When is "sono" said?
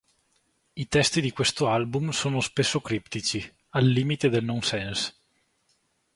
2.09-2.39